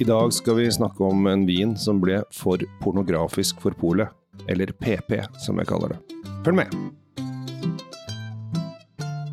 [0.00, 4.12] I dag skal vi snakke om en vin som ble for pornografisk for polet.
[4.46, 5.98] Eller PP, som jeg kaller det.
[6.46, 6.76] Følg med!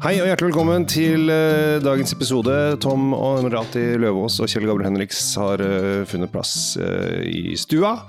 [0.01, 2.57] Hei og hjertelig velkommen til uh, dagens episode.
[2.81, 7.99] Tom og Emirati Løvaas og Kjell Gabriel Henriks har uh, funnet plass uh, i stua.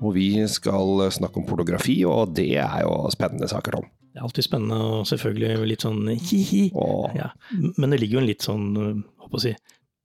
[0.00, 3.88] Og vi skal snakke om pornografi, og det er jo spennende saker, Tom.
[4.08, 6.70] Det er alltid spennende og selvfølgelig litt sånn hi-hi.
[7.20, 7.34] Ja.
[7.76, 8.70] Men det ligger jo en litt sånn,
[9.20, 9.58] håper å si,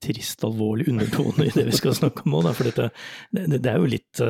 [0.03, 2.91] trist, alvorlig undertone i det vi skal snakke om òg, for dette,
[3.31, 4.23] det, det, er jo litt,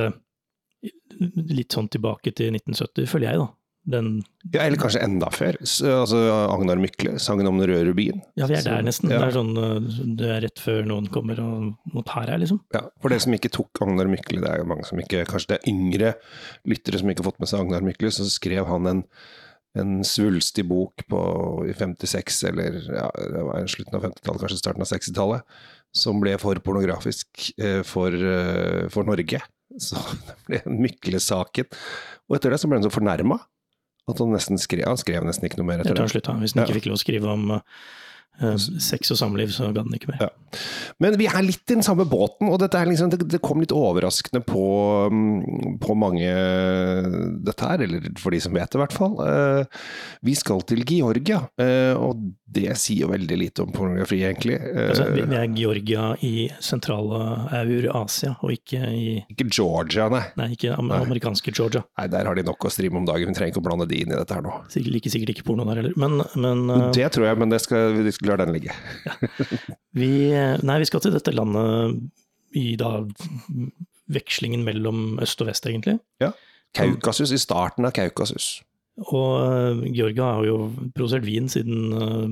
[1.59, 3.51] litt sånn tilbake til 1970, føler jeg, da.
[3.83, 4.21] Den,
[4.53, 5.57] ja, eller kanskje enda før.
[5.59, 8.21] Altså Agnar Mykle, sangen om den røde rubinen.
[8.39, 9.11] Ja, vi er der nesten.
[9.11, 9.19] Ja.
[9.19, 12.61] Det er sånn det er rett før noen kommer og, mot her liksom.
[12.75, 15.51] Ja, for dere som ikke tok Agnar Mykle, det er jo mange som ikke Kanskje
[15.51, 16.13] det er yngre
[16.69, 19.03] lyttere som ikke har fått med seg Agnar Mykle, så skrev han en,
[19.79, 21.21] en svulstig bok på,
[21.69, 25.57] i 56, eller ja, det var slutten av 50-tallet, kanskje starten av 60-tallet,
[25.93, 29.41] som ble for pornografisk eh, for, eh, for Norge.
[29.81, 29.97] Så
[30.27, 31.69] det ble Mykle-saken.
[32.29, 33.39] Og etter det så ble han så fornærma
[34.11, 36.03] at han nesten skrev, han skrev nesten ikke noe mer etter det.
[36.03, 37.61] Han slutta, hvis han ikke fikk lov å skrive om uh,
[38.81, 40.23] sex og samliv, så gadd han ikke mer.
[40.25, 40.59] Ja.
[41.01, 44.41] Men vi er litt i den samme båten, og liksom, det, det, kom litt overraskende
[44.45, 44.63] på,
[45.13, 46.31] mm, på, mange
[47.45, 49.17] dette her, eller for de som vet det i hvert fall.
[49.21, 49.85] Uh,
[50.25, 54.55] vi skal til Georgia, uh, og det sier jo veldig lite om pornografi, egentlig.
[54.61, 57.19] Altså, vi er Georgia i sentrale
[57.93, 60.23] Asia, og ikke i Ikke Georgia, nei.
[60.39, 60.99] Nei, ikke am nei.
[61.05, 61.83] amerikanske Georgia.
[61.99, 64.01] Nei, der har de nok å streame om dagen, vi trenger ikke å blande de
[64.03, 64.55] inn i dette her nå.
[64.73, 67.61] Sikkert, like sikkert ikke porno der heller, men, men uh, Det tror jeg, men det
[67.63, 68.75] skal, vi skal la den ligge.
[69.07, 69.17] ja.
[69.99, 70.11] vi,
[70.63, 72.01] nei, vi skal til dette landet
[72.57, 72.99] i da
[74.13, 75.97] vekslingen mellom øst og vest, egentlig.
[76.21, 76.33] Ja.
[76.77, 78.61] Kaukasus, i starten av Kaukasus.
[79.01, 80.57] Og uh, Georgia har jo
[80.93, 82.27] produsert vin siden uh,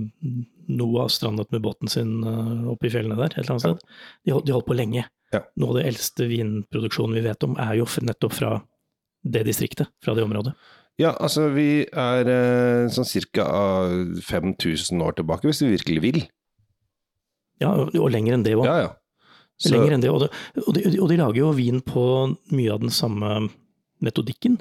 [0.69, 3.95] Noah strandet med båten sin uh, oppe i fjellene der, et eller annet sted.
[4.27, 5.07] De, de holdt på lenge.
[5.33, 5.41] Ja.
[5.57, 8.53] Noe av det eldste vinproduksjonen vi vet om, er jo nettopp fra
[9.21, 10.53] det distriktet, fra det området.
[10.99, 12.27] Ja, altså vi er
[12.93, 13.45] sånn ca.
[14.27, 16.19] 5000 år tilbake, hvis vi virkelig vil.
[17.61, 18.67] Ja, og, lenger enn det òg.
[18.67, 18.91] Ja, ja.
[19.71, 20.29] Lenger enn det, og, det,
[20.65, 22.03] og, de, og de lager jo vin på
[22.53, 23.47] mye av den samme
[24.01, 24.59] metodikken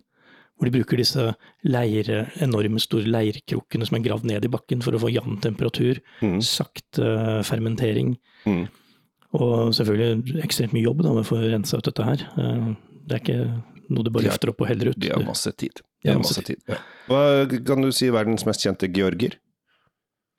[0.61, 1.23] hvor de bruker disse
[1.65, 6.03] leire, enorme store leirkrukkene som er gravd ned i bakken for å få jevn temperatur,
[6.21, 6.37] mm.
[6.45, 8.13] sakte fermentering.
[8.45, 8.67] Mm.
[9.41, 12.27] Og selvfølgelig ekstremt mye jobb da, med å få rensa ut dette her.
[12.37, 12.73] Eh,
[13.09, 13.39] det er ikke
[13.91, 15.01] noe du bare løfter opp og heller ut.
[15.01, 15.81] De har masse tid.
[16.05, 16.61] De har masse tid.
[16.69, 16.77] Ja.
[17.09, 17.23] Hva
[17.67, 19.41] kan du si verdens mest kjente georger?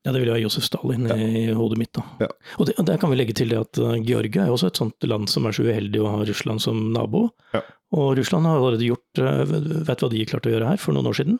[0.05, 1.17] Ja, det vil jo ha Josef Stalin ja.
[1.17, 2.05] i hodet mitt, da.
[2.23, 2.29] Ja.
[2.57, 4.79] Og, det, og, der kan vi legge til det at uh, Georgia er også et
[4.81, 7.27] sånt land som er så uheldig å ha Russland som nabo.
[7.53, 7.61] Ja.
[7.97, 10.95] Og Russland har allerede gjort uh, Vet du hva de klarte å gjøre her for
[10.95, 11.39] noen år siden?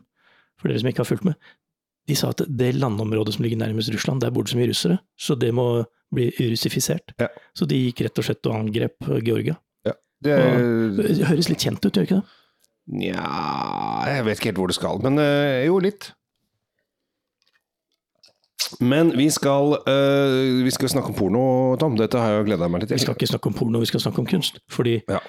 [0.60, 1.52] For dere som ikke har fulgt med.
[2.10, 4.98] De sa at det landområdet som ligger nærmest Russland, der bor det så mye russere,
[5.16, 5.66] så det må
[6.12, 7.14] bli russifisert.
[7.22, 7.30] Ja.
[7.58, 9.56] Så de gikk rett og slett og angrep uh, Georgia.
[9.88, 9.96] Ja.
[10.22, 10.38] Det...
[10.38, 12.38] Og, det høres litt kjent ut, gjør ikke det?
[12.92, 13.22] Nja
[14.10, 15.22] Jeg vet ikke helt hvor det skal, men
[15.64, 16.10] jo, litt.
[18.80, 21.44] Men vi skal, uh, vi skal, snakke om porno,
[21.82, 21.98] Tom.
[22.00, 23.00] Dette har jeg gleda meg litt til.
[23.00, 24.62] Vi skal ikke snakke om porno, vi skal snakke om kunst.
[24.72, 25.22] Fordi ja,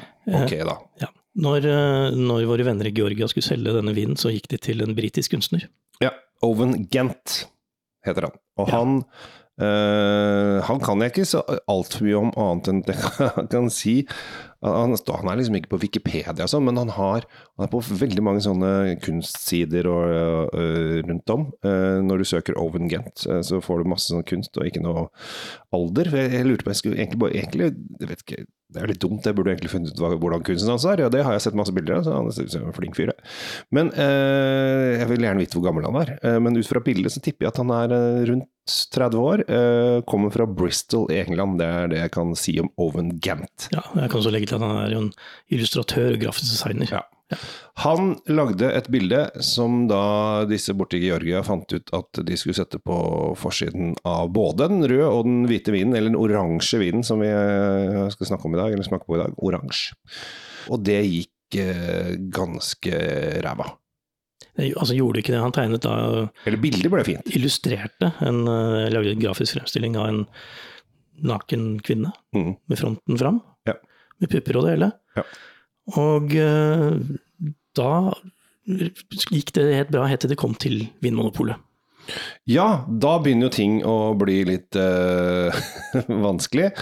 [0.42, 0.76] ok da.
[0.76, 1.10] Uh, ja.
[1.46, 4.84] når, uh, når, våre venner i Georgia skulle selge denne vinen, så gikk de til
[4.84, 5.68] en britisk kunstner.
[6.02, 6.14] Ja.
[6.46, 7.44] Owen Gent
[8.06, 8.38] heter han.
[8.60, 8.78] Og ja.
[8.78, 9.00] han
[9.62, 14.00] han kan jeg ikke så altfor mye om annet enn det jeg kan si
[14.62, 17.26] han, han, er liksom ikke på Wikipedia, sånn, men han, har,
[17.58, 21.48] han, er på veldig mange sånne kunstsider og, uh, rundt om.
[21.66, 24.84] Uh, når du søker Oven Gent, uh, så får du masse sånn kunst og ikke
[24.84, 25.08] noe
[25.74, 26.12] alder.
[26.14, 29.02] Jeg, jeg lurte på, jeg skulle egentlig bare egentlig, jeg vet ikke, det er litt
[29.02, 31.02] dumt, jeg burde egentlig funnet ut hvordan kunsten hans er.
[31.04, 33.12] Ja, det har jeg sett masse bilder av, så han er en flink fyr.
[33.74, 36.14] Men eh, jeg vil gjerne vite hvor gammel han er.
[36.22, 39.44] Eh, men ut fra bildet så tipper jeg at han er eh, rundt 30 år.
[39.50, 43.68] Eh, kommer fra Bristol i England, det er det jeg kan si om Owen Gant.
[43.74, 45.10] Ja, jeg kan også legge til at han er en
[45.52, 46.92] illustratør og grafisk designer.
[47.00, 47.02] Ja.
[47.80, 52.58] Han lagde et bilde som da disse borte i Georgia fant ut at de skulle
[52.58, 52.96] sette på
[53.40, 57.30] forsiden av både den røde og den hvite vinen, eller den oransje vinen som vi
[57.32, 59.36] eh, skal snakke om i dag, eller smake på i dag.
[59.42, 59.96] Oransje.
[60.72, 63.00] Og det gikk eh, ganske
[63.44, 63.72] ræva.
[64.60, 65.94] Altså gjorde ikke det, han tegnet da
[66.44, 67.30] Eller bildet ble fint.
[67.32, 70.20] Illustrerte en, uh, lagde en grafisk fremstilling av en
[71.22, 72.52] naken kvinne mm.
[72.68, 73.40] med fronten fram.
[73.68, 73.78] Ja.
[74.20, 74.90] Med pupper og det hele.
[75.16, 75.24] Ja.
[76.02, 77.00] Og uh,
[77.78, 77.90] da
[79.32, 81.56] gikk det helt bra helt til det kom til Vinmonopolet.
[82.48, 85.54] Ja, da begynner jo ting å bli litt uh,
[86.26, 86.72] vanskelig.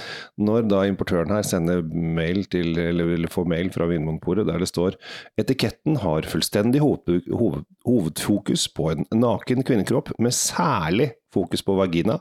[0.41, 4.97] Når da importøren her sender mail til, eller får mail fra Vinmonopolet der det står
[5.41, 12.19] etiketten har fullstendig hoved, hoved, hovedfokus på en naken kvinnekropp med særlig fokus på vagina.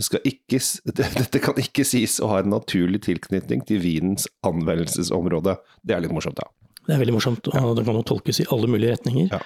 [0.00, 0.60] skal ikke,
[1.00, 5.56] dette kan ikke sies å ha en naturlig tilknytning til vinens anvendelsesområde.
[5.82, 6.50] Det er litt morsomt, da.
[6.82, 9.30] Det er veldig morsomt, og det kan jo tolkes i alle mulige retninger.
[9.30, 9.40] Ja.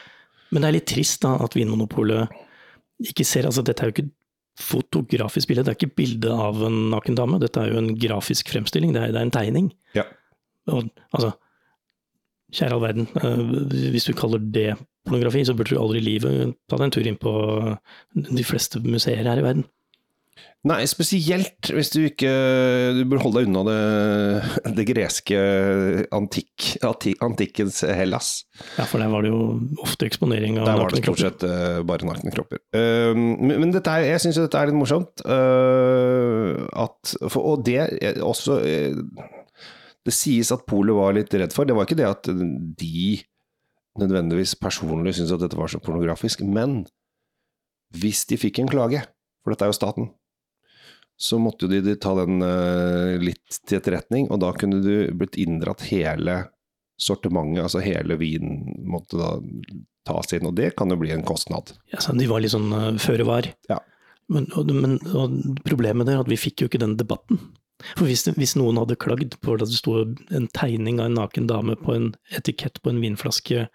[0.54, 2.32] Men det er litt trist da, at Vinmonopolet
[3.02, 4.10] ikke ser altså Dette er jo ikke
[4.56, 7.40] fotografisk bilde, det er ikke bilde av en naken dame.
[7.42, 9.66] Dette er jo en grafisk fremstilling, det er, det er en tegning.
[9.96, 10.06] Ja.
[10.72, 11.34] Og altså,
[12.56, 14.70] kjære all verden, uh, hvis du kaller det
[15.06, 17.34] pornografi, så burde du aldri i livet ta deg en tur inn på
[18.16, 19.66] de fleste museer her i verden.
[20.66, 22.30] Nei, spesielt hvis du ikke
[22.96, 25.38] Du bør holde deg unna det, det greske
[26.14, 28.30] antikk, antikkens Hellas.
[28.74, 29.40] Ja, for der var det jo
[29.84, 30.82] ofte eksponering av nakne kropper.
[30.82, 32.62] Der var det stort sett uh, bare nakne kropper.
[32.74, 35.22] Uh, men, men er, jeg syns dette er litt morsomt.
[35.22, 41.68] Uh, at, for, og det er også Det sies at Polet var litt redd for.
[41.68, 43.16] Det var ikke det at de
[44.00, 46.82] nødvendigvis personlig syntes at dette var så pornografisk, men
[47.96, 49.00] hvis de fikk en klage,
[49.42, 50.10] for dette er jo staten
[51.16, 55.38] så måtte de, de ta den uh, litt til etterretning, og da kunne du blitt
[55.40, 56.44] inndratt hele
[57.00, 59.34] sortimentet, altså hele vinen måtte da
[60.06, 61.74] tas inn, og det kan jo bli en kostnad.
[61.92, 63.48] Ja, så De var litt sånn uh, føre var.
[63.70, 63.80] Ja.
[64.32, 67.40] Men, og, men og problemet er at vi fikk jo ikke den debatten.
[67.92, 71.48] For hvis, hvis, noen hadde klagd på at det sto en tegning av en naken
[71.50, 73.66] dame på en etikett på en vinflaske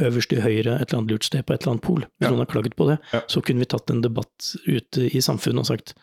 [0.00, 2.30] øverst til høyre et eller annet lurt sted på et eller annet pol, hvis ja.
[2.30, 3.20] noen hadde klaget på det, ja.
[3.28, 5.94] så kunne vi tatt en debatt ute i samfunnet og sagt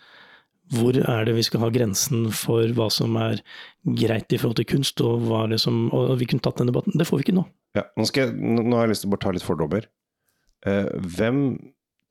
[0.76, 3.42] hvor er det vi skal ha grensen for hva som er
[4.00, 6.98] greit i forhold til kunst, og er som Og vi kunne tatt den debatten.
[6.98, 7.46] Det får vi ikke nå.
[7.78, 9.88] Ja, nå, jeg, nå, har jeg lyst til å bare ta litt fordommer.
[10.66, 11.42] Eh, hvem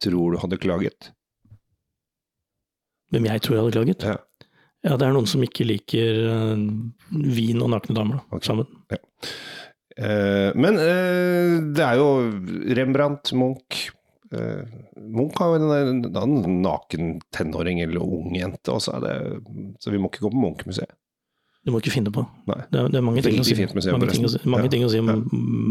[0.03, 1.13] tror du hadde klaget?
[3.13, 4.07] Hvem jeg tror jeg hadde klaget?
[4.07, 4.19] Ja.
[4.87, 6.59] ja det er noen som ikke liker uh,
[7.11, 8.47] vin og nakne damer okay.
[8.51, 8.69] sammen.
[8.93, 9.01] Ja.
[9.99, 12.11] Eh, men eh, det er jo
[12.79, 13.89] Rembrandt, Munch,
[14.31, 19.15] Munch har jo en, en naken tenåring eller ung jente, det,
[19.81, 20.93] så vi må ikke gå på Munch-museet.
[21.67, 22.23] Du må ikke finne på.
[22.49, 22.63] Nei.
[22.71, 24.73] Det, er, det er mange, ting å, si, mange, ting å, si, mange ja.
[24.73, 25.17] ting å si, om ja.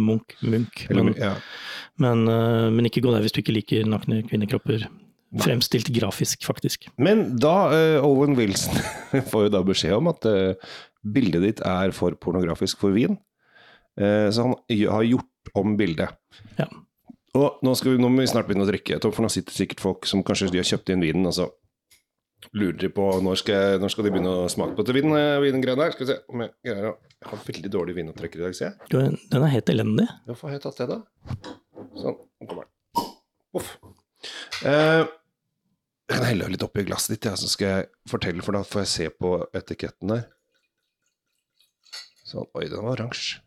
[0.08, 0.36] Munch.
[0.46, 1.32] Munch men, ja.
[2.04, 4.86] men, uh, men, ikke gå der hvis du ikke liker nakne kvinnekropper.
[4.88, 5.44] Nei.
[5.44, 6.86] Fremstilt grafisk, faktisk.
[7.02, 8.78] Men da uh, Owen Wilson
[9.32, 10.28] får jo da beskjed om at
[11.08, 13.16] bildet ditt er for pornografisk for vin,
[13.98, 14.54] så han
[14.92, 16.12] har gjort om bildet.
[16.60, 16.68] Ja.
[17.36, 20.08] Og nå, vi, nå, må vi snart begynne å drikke, for nå sitter sikkert folk
[20.10, 21.50] som kanskje de har kjøpt inn vinen, og så
[22.54, 25.40] lurer de på når skal, når skal de begynne å smake på dette vin, eh,
[25.44, 25.94] vingreiene her.
[25.96, 28.68] Skal vi se om jeg greier å Jeg har veldig dårlig vinopptrekker i dag, ser
[28.70, 29.16] jeg.
[29.34, 30.06] Den er helt elendig.
[30.30, 31.00] Hvorfor har jeg tatt det, da?
[31.98, 32.20] Sånn.
[32.38, 33.08] Nå kommer den.
[33.58, 33.72] Uff.
[34.62, 35.02] Eh,
[36.08, 38.86] jeg kan helle litt oppi glasset ditt, ja, så skal jeg fortelle, for da får
[38.86, 40.28] jeg se på etiketten der.
[42.28, 42.48] Sånn.
[42.54, 43.42] Oi, den var oransje.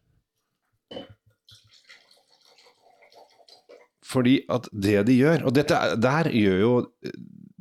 [4.11, 6.73] Fordi at det de gjør Og dette der gjør jo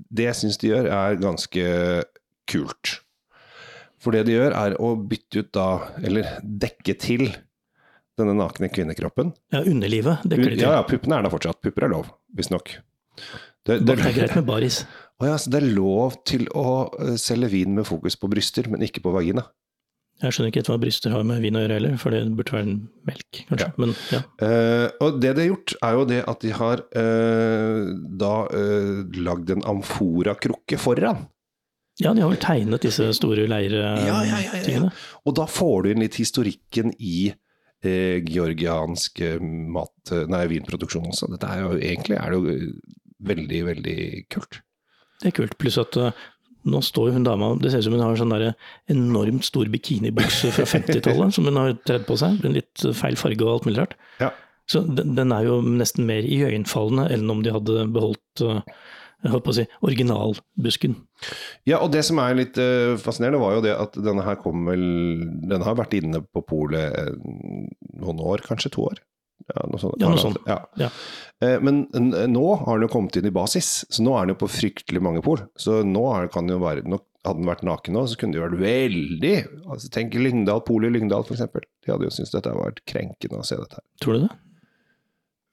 [0.09, 1.65] Det jeg syns de gjør, er ganske
[2.49, 2.95] kult.
[4.01, 5.67] For det de gjør, er å bytte ut da,
[6.01, 7.27] eller dekke til,
[8.17, 9.33] denne nakne kvinnekroppen.
[9.53, 10.63] Ja, underlivet dekker de til.
[10.63, 11.59] Ja, ja, puppene er da fortsatt.
[11.61, 12.73] Pupper er lov, visstnok.
[13.67, 14.81] Det, det, det, er greit med baris.
[15.19, 16.65] Å ja, så det er lov til å
[17.03, 19.45] eh, selge vin med fokus på bryster, men ikke på vagina?
[20.19, 22.65] Jeg skjønner ikke hva bryster har med vin å gjøre heller, for det burde være
[22.67, 23.67] en melk, kanskje.
[23.69, 23.79] Ja.
[23.79, 24.19] Men, ja.
[24.41, 29.19] Uh, og det de har gjort, er jo det at de har uh, da uh,
[29.29, 31.23] lagd en amforakrukke foran.
[31.99, 34.91] Ja, de har vel tegnet disse store leire-tingene.
[34.91, 39.19] Ja, og da får du inn litt historikken i eh, georgiansk
[39.75, 41.27] mat, nei, vinproduksjon også.
[41.33, 42.55] Dette er jo egentlig er det jo
[43.27, 43.97] veldig, veldig
[44.31, 44.61] kult.
[45.19, 45.99] Det er kult, pluss at
[46.67, 48.45] nå står hun dama Det ser ut som hun har en sånn der
[48.91, 52.39] enormt stor bikinibukse fra 50-tallet som hun har tredd på seg.
[52.43, 53.97] En litt feil farge og alt mulig rart.
[54.19, 54.33] Ja.
[54.69, 58.59] Så den, den, er jo nesten mer iøynefallende enn om de hadde beholdt uh,
[59.19, 60.93] jeg holdt på å si, originalbusken.
[61.67, 64.63] Ja, og det som er litt uh, fascinerende, var jo det at denne her kom
[64.69, 64.85] vel
[65.51, 67.11] Den har vært inne på polet eh,
[67.99, 69.01] noen år, kanskje to år?
[69.49, 69.99] Ja, noe sånt.
[69.99, 70.39] Ja, noe sånt.
[70.47, 70.61] Ja.
[70.79, 70.89] Ja.
[71.43, 74.41] Eh, men nå har den jo kommet inn i basis, så nå er den jo
[74.41, 75.41] på fryktelig mange pol.
[75.59, 78.61] Så nå kan den jo være Hadde den vært naken nå, så kunne det vært
[78.61, 79.31] veldig
[79.67, 81.41] altså, Tenk Lyngdal, Polet i Lyngdal f.eks.
[81.51, 83.83] De hadde jo syntes dette vært krenkende å se dette her.
[83.99, 84.29] Tror du det?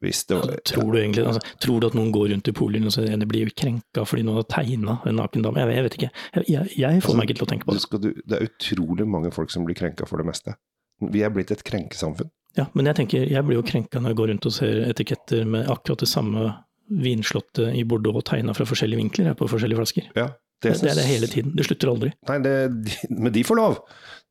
[0.04, 2.54] Hvis det var, ja, tror, du egentlig, altså, tror du at noen går rundt i
[2.54, 5.62] Polet og sier at de blir krenka fordi noen har tegna en naken dame?
[5.64, 6.10] Jeg, jeg vet ikke.
[6.36, 8.00] Jeg, jeg, jeg får altså, meg ikke til å tenke på det.
[8.04, 10.54] Du, det er utrolig mange folk som blir krenka for det meste.
[11.02, 12.30] Vi er blitt et krenkesamfunn.
[12.56, 15.44] Ja, men jeg tenker, jeg blir jo krenka når jeg går rundt og ser etiketter
[15.48, 16.48] med akkurat det samme
[16.86, 20.06] vinslottet i Bordeaux tegna fra forskjellige vinkler på forskjellige flasker.
[20.16, 20.30] Ja,
[20.64, 21.52] det, det, er det hele tiden.
[21.56, 22.12] Det slutter aldri.
[22.30, 22.54] Nei, det,
[22.86, 23.80] de, men de får lov.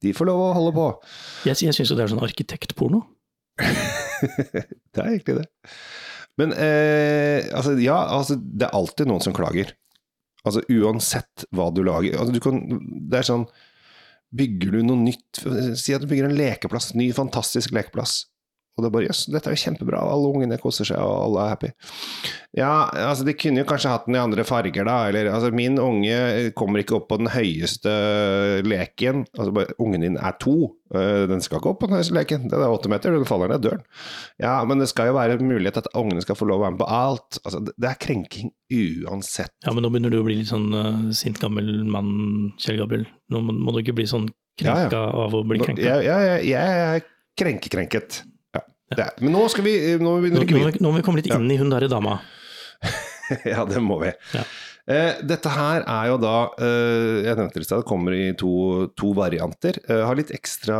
[0.01, 0.87] De får lov å holde på.
[1.49, 3.03] Jeg, jeg syns jo det er sånn arkitektporno.
[3.61, 5.45] det er egentlig det.
[6.39, 9.75] Men eh, altså, ja, altså, det er alltid noen som klager.
[10.45, 12.17] Altså uansett hva du lager.
[12.19, 12.59] Altså, du kan,
[13.09, 13.47] det er sånn
[14.35, 15.41] Bygger du noe nytt
[15.79, 18.25] Si at du bygger en lekeplass, ny, fantastisk lekeplass.
[18.75, 21.43] Og det er bare jøss, dette er jo kjempebra, alle ungene koser seg, og alle
[21.45, 21.69] er happy.
[22.55, 24.97] Ja, altså de kunne jo kanskje hatt den i andre farger, da.
[25.07, 27.93] Eller altså min unge kommer ikke opp på den høyeste
[28.67, 29.23] leken.
[29.37, 32.49] Altså bare, ungen din er to, øh, den skal ikke opp på den høyeste leken.
[32.51, 33.87] Den er åtte meter, den faller ned døren.
[34.43, 36.83] Ja, men det skal jo være mulighet at ungene skal få lov å være med
[36.83, 37.41] på alt.
[37.45, 39.55] Altså det er krenking uansett.
[39.63, 43.07] Ja, men nå begynner du å bli litt sånn uh, sint gammel mann, Kjell Gabriel.
[43.31, 44.27] Nå må, må, du ikke bli sånn
[44.59, 45.25] krenka ja, ja.
[45.25, 45.83] av å bli krenka.
[45.83, 48.23] Ja, ja, ja, jeg er krenkekrenket.
[48.93, 49.09] Ja.
[49.17, 51.49] Men nå skal vi Nå må vi, nå, nå, nå må vi komme litt inn
[51.49, 52.19] i hun derre dama.
[53.53, 54.11] ja, det må vi.
[54.35, 54.45] Ja.
[54.85, 58.27] Eh, dette her er jo da eh, Jeg nevnte det i stad, det kommer i
[58.37, 58.51] to,
[58.93, 59.79] to varianter.
[59.89, 60.77] Eh, har litt ekstra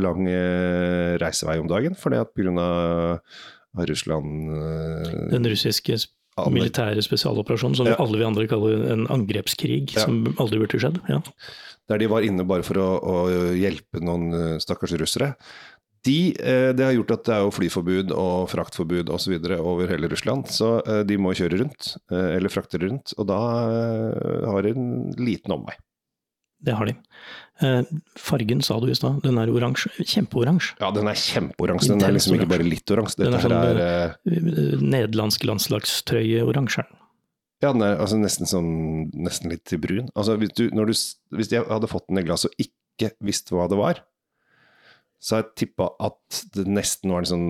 [0.00, 2.70] lang eh, reisevei om dagen, fordi at pga.
[3.74, 5.96] Russland eh, Den russiske
[6.50, 7.94] militære spesialoperasjonen, som ja.
[8.02, 10.02] alle vi andre kaller en angrepskrig, ja.
[10.02, 10.98] som aldri burde skjedd.
[11.10, 11.20] Ja.
[11.90, 13.16] Der de var inne bare for å, å
[13.54, 15.34] hjelpe noen eh, stakkars russere.
[16.04, 19.38] De, eh, det har gjort at det er jo flyforbud og fraktforbud osv.
[19.56, 20.50] over hele Russland.
[20.52, 23.14] Så eh, de må kjøre rundt, eh, eller frakte rundt.
[23.16, 23.40] Og da
[24.50, 25.76] har de en liten omvei.
[26.64, 26.94] Det har de.
[28.16, 29.90] Fargen sa du i stad, den er oransje.
[30.00, 30.78] Kjempeoransje.
[30.80, 31.90] Ja, den er kjempeoransje.
[31.92, 33.20] Den er liksom ikke bare litt oransje.
[33.20, 34.14] Den er sånn er,
[34.80, 36.86] nederlandsk landslagstrøye oransje.
[37.60, 38.72] Ja, den er altså nesten, sånn,
[39.12, 40.08] nesten litt brun.
[40.16, 40.96] Altså, hvis, du, du,
[41.36, 44.00] hvis jeg hadde fått den i glasset og ikke visste hva det var,
[45.24, 47.44] så jeg tippa at det nesten var en sånn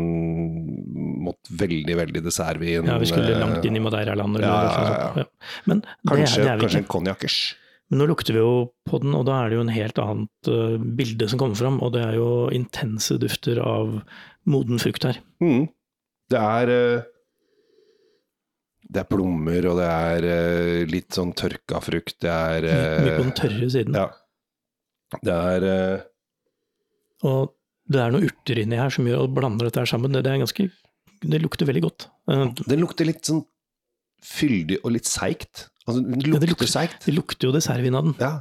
[1.24, 2.86] mot veldig, veldig dessertvin.
[2.86, 4.38] Ja, vi skulle langt inn i Madeiraland.
[4.44, 5.24] Ja, ja, ja.
[5.66, 7.38] Men kanskje, det, det kanskje en konjakkers.
[7.90, 8.52] Men nå lukter vi jo
[8.86, 11.80] på den, og da er det jo en helt annet uh, bilde som kommer fram.
[11.82, 13.98] Og det er jo intense dufter av
[14.46, 15.18] moden frukt her.
[15.42, 15.66] Mm.
[16.30, 17.10] Det er uh,
[18.94, 22.20] Det er plommer, og det er uh, litt sånn tørka frukt.
[22.22, 22.70] Det er
[23.02, 23.98] Mye på den tørre siden.
[23.98, 24.06] Ja.
[25.26, 25.68] Det er
[27.26, 27.52] Og
[27.90, 30.14] det er noen urter inni her som gjør å blande dette her sammen.
[30.14, 30.68] Det, er ganske,
[31.20, 32.08] det lukter veldig godt.
[32.32, 33.44] Eh, det lukter litt sånn
[34.24, 35.66] fyldig og litt seigt.
[35.84, 37.04] Altså, det lukter, ja, det lukter seigt.
[37.04, 38.16] Det lukter jo dessertvin av den.
[38.22, 38.34] Ja.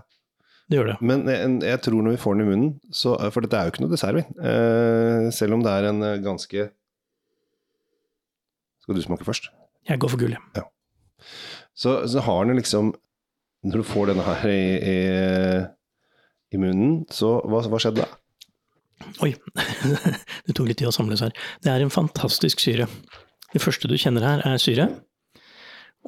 [0.72, 0.96] Det gjør det.
[1.04, 3.74] Men jeg, jeg, tror når vi får den i munnen, så, for dette er jo
[3.74, 6.70] ikke noe dessertvin, eh, selv om det er en eh, ganske
[8.84, 9.52] Skal du smake først?
[9.88, 10.64] Jeg går for gull, ja.
[11.76, 12.94] Så, så, har den liksom
[13.64, 14.98] Når du får denne her i, i,
[16.56, 18.23] i munnen, så hva, hva skjedde da?
[19.26, 19.34] Oi,
[20.46, 21.34] det tok litt tid å samles her.
[21.64, 22.88] Det er en fantastisk syre.
[23.54, 24.88] Det første du kjenner her, er syre.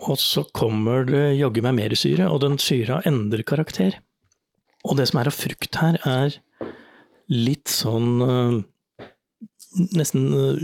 [0.09, 3.99] Og så kommer det jaggu meg mer syre, og den syra endrer karakter.
[4.85, 6.35] Og det som er av frukt her, er
[7.31, 8.57] litt sånn uh,
[9.97, 10.59] Nesten uh,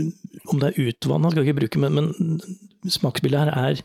[0.52, 3.82] Om det er utvanna, skal jeg ikke bruke, men, men smaksbildet her er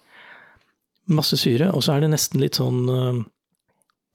[1.08, 3.24] masse syre, og så er det nesten litt sånn uh,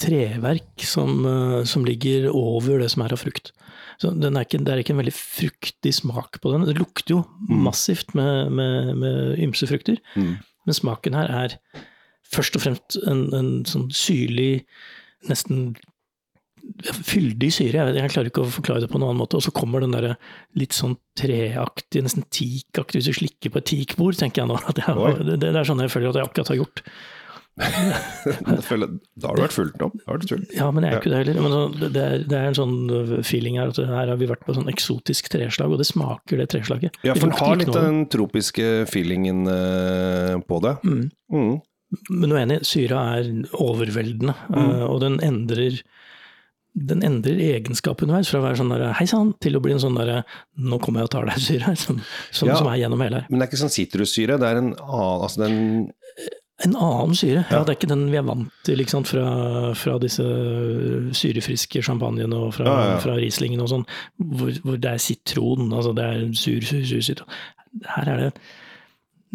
[0.02, 1.22] treverk som,
[1.68, 3.52] som ligger over det som er av frukt.
[4.02, 6.66] Så er ikke, det er ikke en veldig fruktig smak på den.
[6.66, 7.54] Det lukter jo mm.
[7.68, 10.34] massivt med, med, med ymse frukter, mm.
[10.66, 11.56] men smaken her er
[12.32, 14.64] først og fremst en, en sånn syrlig,
[15.28, 15.72] nesten
[16.82, 17.78] fyldig syre.
[17.78, 19.38] Jeg, jeg, klarer ikke å forklare det på noen annen måte.
[19.38, 20.14] Og så kommer den der
[20.58, 24.58] litt sånn treaktig, nesten teakaktig, hvis du slikker på et teakbord, tenker jeg nå.
[24.78, 26.84] Jeg, det, det, er sånn jeg føler at jeg akkurat har gjort
[29.22, 29.96] da har du vært fullt opp.
[30.54, 31.40] Ja, men jeg er ikke det heller.
[31.42, 34.44] Men det, er, det er en sånn uh, feeling her at her har vi vært
[34.46, 36.98] på sånn eksotisk treslag, og det smaker det treslaget.
[37.06, 40.76] Ja, for den har litt den tropiske feelingen uh, på det.
[40.86, 41.04] Mm.
[41.32, 41.52] Mm.
[42.08, 43.28] Men du er enig, syra er
[43.60, 44.62] overveldende, mm.
[44.62, 45.82] uh, og den endrer
[46.72, 49.82] den endrer egenskap underveis, fra å være sånn der, hei sann, til å bli en
[49.82, 50.22] sånn derre
[50.56, 51.98] nå kommer jeg og tar deg-syre, som,
[52.32, 53.26] som, ja, som, er gjennom hele her.
[53.28, 55.58] Men det er ikke sånn sitrussyre, det er en annen altså den
[56.66, 57.44] en annen syre.
[57.50, 57.62] Ja.
[57.62, 59.26] Det er ikke den vi er vant til liksom, fra,
[59.78, 60.26] fra, disse
[61.18, 63.00] syrefriske champagnene og fra, ja, ja.
[63.02, 63.86] fra Rieslingen og sånn,
[64.18, 65.72] hvor, hvor, det er sitron.
[65.72, 67.40] Altså det er sur, sur, sur sitron.
[67.88, 68.30] Her er det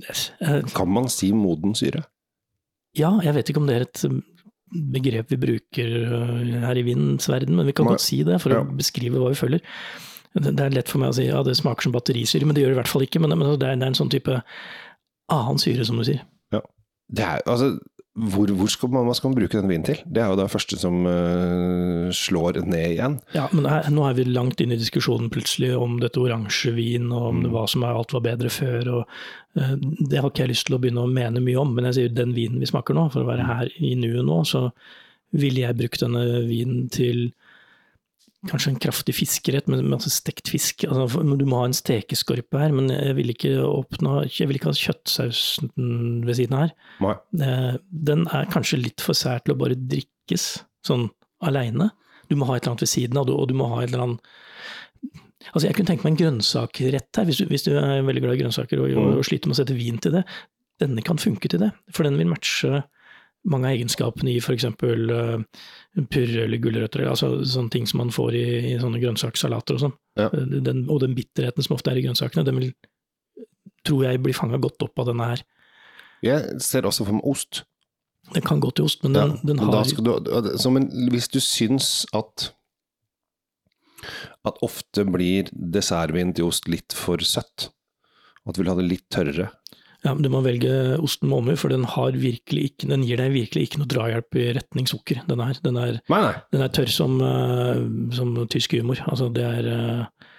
[0.05, 0.29] yes,
[0.77, 2.05] Kan man si moden syre?
[2.97, 4.03] Ja, jeg vet ikke om det er et
[4.67, 8.55] begrep vi bruker øh, her i vindens verden, men vi kan godt si det for
[8.55, 9.63] å beskrive hva vi føler.
[10.37, 12.73] Det er lett for meg å si ja, det smaker som batterisyre, men det gjør
[12.73, 13.21] det i hvert fall ikke.
[13.23, 14.41] Men det det er en sånn type
[15.33, 16.21] annen syre, som du sier.
[17.07, 17.77] Det er, altså,
[18.17, 19.99] hvor, hvor skal, man, hva skal man bruke den vinen til?
[20.09, 23.17] Det er jo det første som uh, slår ned igjen.
[23.35, 27.27] Ja, men her, nå er vi langt inn i diskusjonen plutselig om dette oransjevin, og
[27.29, 27.43] om mm.
[27.45, 28.89] det, hva som er alt var bedre før.
[28.95, 31.89] og uh, Det har ikke jeg lyst til å begynne å mene mye om, men
[31.89, 33.51] jeg sier den vinen vi smaker nå, for å være mm.
[33.53, 34.65] her i nuet nå, så
[35.37, 37.27] ville jeg brukt denne vinen til
[38.45, 40.85] kanskje en kraftig fiskerett med masse stekt fisk.
[40.87, 44.69] Altså, du må ha en stekeskorpe her, men jeg vil ikke åpne Jeg vil ikke
[44.69, 45.71] ha kjøttsausen
[46.27, 46.73] ved siden her.
[47.03, 47.15] Nei.
[47.41, 47.71] Eh,
[48.09, 50.49] den er kanskje litt for sær til å bare drikkes
[50.85, 51.09] sånn
[51.43, 51.89] aleine.
[52.29, 54.09] Du må ha et eller annet ved siden av, og du må ha et eller
[54.09, 54.35] annet
[55.53, 58.35] Altså, jeg kunne tenke meg en grønnsakrett her, hvis du, hvis du er veldig glad
[58.35, 60.23] i grønnsaker og, og, og sliter med å sette vin til det.
[60.81, 62.81] Denne kan funke til det, for den vil matche
[63.49, 64.67] mange av egenskapene i f.eks.
[64.81, 65.43] Uh,
[66.13, 69.95] purre eller gulrøtter, altså sånne ting som man får i, i sånne grønnsakssalater og sånn.
[70.19, 70.27] Ja.
[70.33, 72.75] Den, og den bitterheten som ofte er i grønnsakene, den vil,
[73.87, 75.45] tror jeg blir fanga godt opp av denne her.
[76.25, 77.63] Jeg ser også for meg ost.
[78.33, 80.13] Den kan gå til ost, men den, Ja, den har du,
[80.67, 82.51] en, hvis du syns at
[84.47, 87.69] at ofte blir dessertvin til ost litt for søtt,
[88.47, 89.49] at du vil ha det litt tørrere
[90.07, 90.71] Ja, men Du må velge
[91.03, 94.37] osten med omhu, for den, har virkelig ikke, den gir deg virkelig ikke noe drahjelp
[94.39, 95.19] i retning sukker.
[95.27, 96.33] Den er, den er, Nei, nei.
[96.55, 97.81] den er tørr som, eh,
[98.15, 99.01] som tysk humor.
[99.11, 100.31] Altså, det er, eh,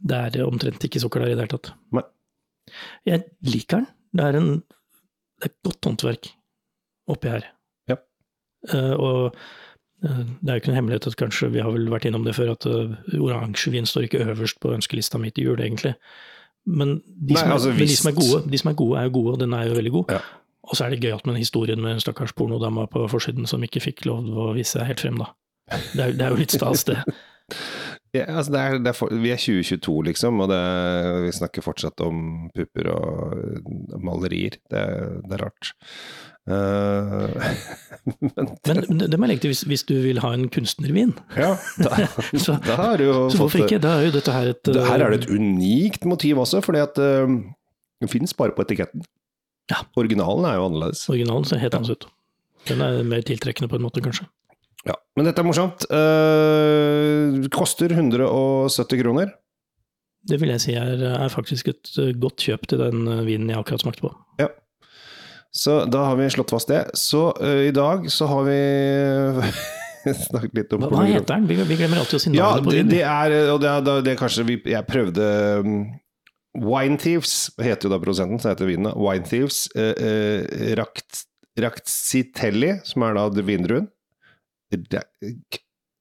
[0.00, 1.72] det er omtrent ikke sukker der i det hele tatt.
[1.92, 2.06] Nei.
[3.08, 3.90] Jeg liker den.
[4.16, 4.52] Det er, en,
[5.36, 6.30] det er et godt håndverk
[7.10, 7.46] oppi her.
[7.90, 7.98] Ja.
[8.72, 9.20] Uh, og
[10.06, 12.34] uh, det er jo ikke noen hemmelighet at kanskje, vi har vel vært innom det
[12.38, 15.94] før, at uh, oransjevin står ikke øverst på ønskelista mi til jul, egentlig.
[16.66, 18.98] Men de, Nei, som, er, altså, men de som er gode, de som er gode,
[19.00, 20.14] er jo gode, og den er jo veldig god.
[20.18, 20.20] Ja.
[20.70, 23.62] Og så er det gøyalt med den historien med en stakkars pornodama på forsiden som
[23.64, 25.30] ikke fikk lov å vise seg helt frem, da.
[25.94, 27.00] Det er, det er jo litt stas, det.
[28.10, 30.56] Ja, altså det er, det for, vi er 2022, liksom, og det,
[31.22, 34.56] vi snakker fortsatt om pupper og malerier.
[34.66, 35.70] Det, er- det er rart.
[36.50, 37.54] Eh,
[38.26, 41.14] men Men det, må jeg legge til hvis, hvis du vil ha en kunstnervin.
[41.36, 41.54] ja,
[41.84, 43.80] da, Så, da har jo så hvorfor ikke?
[43.82, 46.82] Da er jo dette her et det, Her er det et unikt motiv også, fordi
[46.82, 47.38] at eh,
[48.00, 49.04] det finnes bare på etiketten.
[49.70, 49.84] Ja.
[50.00, 51.04] Originalen er jo annerledes.
[51.12, 52.08] Originalen ser helt annerledes ut.
[52.68, 54.26] Den er mer tiltrekkende på en måte, kanskje.
[54.88, 55.84] Ja, Men dette er morsomt.
[55.92, 59.30] Uh, koster 170 kroner.
[60.28, 63.84] Det vil jeg si er, er faktisk et godt kjøp til den vinen jeg akkurat
[63.84, 64.10] smakte på.
[65.56, 66.84] Så da har vi slått fast det.
[66.98, 68.58] Så uh, i dag så har vi
[70.26, 71.48] snakket litt om Hva, hva heter den?
[71.50, 72.92] Vi, vi glemmer alltid å si Ja, navnet på det, vinen.
[72.94, 75.26] det er Og det er, det er kanskje vi, Jeg prøvde
[75.60, 75.80] um,
[76.60, 78.94] Wine Thieves heter jo da produsenten, så heter vinen da.
[78.98, 79.68] Wine Thieves.
[79.76, 81.24] Uh, uh, Rakt,
[81.60, 83.86] Raktsitelli, som er da vindruen.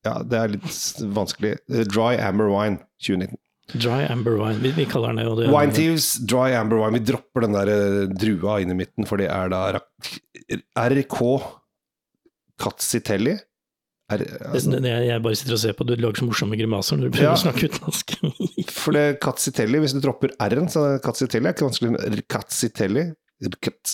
[0.05, 0.79] Ja, det er litt
[1.15, 1.57] vanskelig.
[1.69, 3.37] Eh, Dry Amber Wine 2019.
[3.73, 4.61] Dry Amber Wine.
[4.63, 6.97] Vi, vi kaller den jo det Wine Thieves, Dry Amber Wine.
[6.97, 9.61] Vi dropper den der eh, drua inn i midten, for det er da
[10.89, 11.19] RK
[12.59, 13.37] Katsitelli.
[14.09, 16.97] Er, altså, det, det, jeg bare sitter og ser på, du lager så morsomme grimaser
[16.97, 17.35] når du prøver Ja.
[17.37, 18.15] å snakke utenlandsk.
[18.79, 21.91] For det er Katsitelli, hvis du dropper R-en, så det Katsitelli er ikke vanskelig.
[21.93, 23.03] men Katsitelli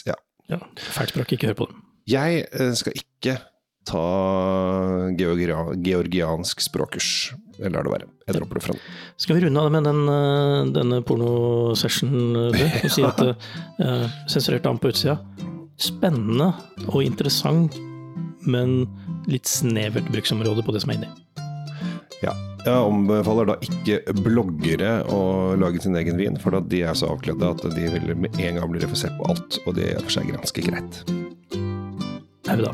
[0.07, 0.15] ja.
[0.55, 0.61] ja,
[0.95, 1.83] fælt språk, ikke hør på det.
[2.15, 3.35] Jeg eh, skal ikke
[3.85, 4.05] ta
[5.17, 7.09] georgia, georgiansk språkkurs.
[7.59, 8.07] Eller lar det være.
[8.27, 8.81] Jeg dropper det fra nå.
[9.21, 12.63] Skal vi runde av med den, uh, denne pornosessionen, du?
[12.83, 15.19] Og si at uh, sensurert dame på utsida.
[15.81, 16.51] Spennende
[16.87, 17.75] og interessant,
[18.47, 18.83] men
[19.31, 21.13] litt snevert bruksområde på det som er inni.
[22.23, 22.35] Ja.
[22.65, 25.19] Jeg anbefaler da ikke bloggere å
[25.61, 28.57] lage sin egen vin, for da de er så avkledde at de vil med en
[28.57, 31.03] gang bli refusert på alt, og det er for seg ganske greit.
[32.49, 32.73] Er vi da.